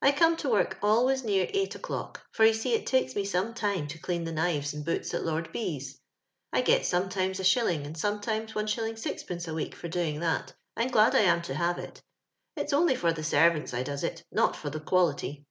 [0.00, 3.54] I come to work always near eight o'clock, for you see it takes me some
[3.54, 5.98] time to clean the knives and boots at Lord B 's.
[6.52, 8.54] I get sometimes Is, and sometimes Is.
[8.54, 12.00] Qd, a week for doing that, and glad I am to have it
[12.56, 15.44] It's only for the servants I does it, not for the quality.